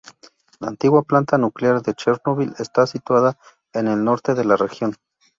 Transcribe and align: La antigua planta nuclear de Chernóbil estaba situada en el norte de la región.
La 0.59 0.67
antigua 0.69 1.03
planta 1.03 1.37
nuclear 1.37 1.83
de 1.83 1.93
Chernóbil 1.93 2.55
estaba 2.57 2.87
situada 2.87 3.37
en 3.71 3.87
el 3.87 4.03
norte 4.03 4.33
de 4.33 4.43
la 4.45 4.55
región. 4.55 4.95